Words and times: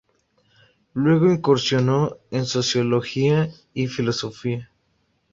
Luego 0.95 1.31
incursionó 1.31 2.17
en 2.31 2.47
Sociología 2.47 3.51
y 3.75 3.85
Filosofía. 3.85 4.71